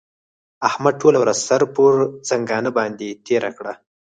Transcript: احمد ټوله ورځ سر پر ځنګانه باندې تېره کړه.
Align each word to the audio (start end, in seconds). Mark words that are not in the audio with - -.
احمد 0.69 0.93
ټوله 1.01 1.17
ورځ 1.23 1.37
سر 1.47 1.61
پر 1.75 1.91
ځنګانه 2.29 2.69
باندې 2.77 3.07
تېره 3.25 3.49
کړه. 3.57 3.73